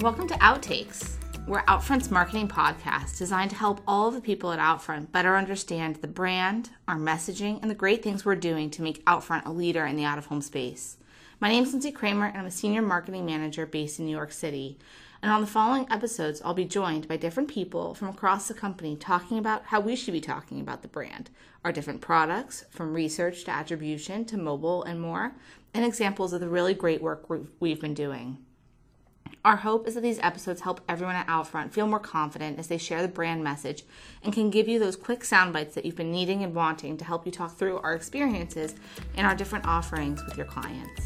Welcome 0.00 0.28
to 0.28 0.34
Outtakes. 0.34 1.14
We're 1.46 1.62
Outfront's 1.62 2.10
marketing 2.10 2.48
podcast 2.48 3.16
designed 3.16 3.48
to 3.52 3.56
help 3.56 3.80
all 3.88 4.08
of 4.08 4.14
the 4.14 4.20
people 4.20 4.52
at 4.52 4.58
Outfront 4.58 5.10
better 5.10 5.38
understand 5.38 5.96
the 5.96 6.06
brand, 6.06 6.68
our 6.86 6.98
messaging, 6.98 7.62
and 7.62 7.70
the 7.70 7.74
great 7.74 8.02
things 8.02 8.22
we're 8.22 8.36
doing 8.36 8.68
to 8.72 8.82
make 8.82 9.02
Outfront 9.06 9.46
a 9.46 9.50
leader 9.50 9.86
in 9.86 9.96
the 9.96 10.04
out 10.04 10.18
of 10.18 10.26
home 10.26 10.42
space. 10.42 10.98
My 11.40 11.48
name 11.48 11.64
is 11.64 11.72
Lindsay 11.72 11.92
Kramer, 11.92 12.26
and 12.26 12.36
I'm 12.36 12.44
a 12.44 12.50
senior 12.50 12.82
marketing 12.82 13.24
manager 13.24 13.64
based 13.64 13.98
in 13.98 14.04
New 14.04 14.14
York 14.14 14.32
City. 14.32 14.78
And 15.22 15.32
on 15.32 15.40
the 15.40 15.46
following 15.46 15.86
episodes, 15.90 16.42
I'll 16.44 16.52
be 16.52 16.66
joined 16.66 17.08
by 17.08 17.16
different 17.16 17.48
people 17.48 17.94
from 17.94 18.08
across 18.08 18.48
the 18.48 18.54
company 18.54 18.96
talking 18.96 19.38
about 19.38 19.64
how 19.64 19.80
we 19.80 19.96
should 19.96 20.12
be 20.12 20.20
talking 20.20 20.60
about 20.60 20.82
the 20.82 20.88
brand, 20.88 21.30
our 21.64 21.72
different 21.72 22.02
products, 22.02 22.66
from 22.68 22.92
research 22.92 23.44
to 23.44 23.50
attribution 23.50 24.26
to 24.26 24.36
mobile 24.36 24.82
and 24.82 25.00
more, 25.00 25.32
and 25.72 25.86
examples 25.86 26.34
of 26.34 26.40
the 26.40 26.48
really 26.50 26.74
great 26.74 27.00
work 27.00 27.24
we've 27.60 27.80
been 27.80 27.94
doing. 27.94 28.36
Our 29.44 29.56
hope 29.56 29.86
is 29.86 29.94
that 29.94 30.00
these 30.00 30.18
episodes 30.20 30.60
help 30.60 30.80
everyone 30.88 31.16
at 31.16 31.26
Outfront 31.26 31.72
feel 31.72 31.86
more 31.86 32.00
confident 32.00 32.58
as 32.58 32.68
they 32.68 32.78
share 32.78 33.02
the 33.02 33.08
brand 33.08 33.44
message 33.44 33.84
and 34.22 34.32
can 34.32 34.50
give 34.50 34.68
you 34.68 34.78
those 34.78 34.96
quick 34.96 35.24
sound 35.24 35.52
bites 35.52 35.74
that 35.74 35.84
you've 35.84 35.96
been 35.96 36.12
needing 36.12 36.42
and 36.42 36.54
wanting 36.54 36.96
to 36.96 37.04
help 37.04 37.26
you 37.26 37.32
talk 37.32 37.56
through 37.56 37.78
our 37.78 37.94
experiences 37.94 38.74
and 39.16 39.26
our 39.26 39.34
different 39.34 39.66
offerings 39.66 40.24
with 40.24 40.36
your 40.36 40.46
clients. 40.46 41.05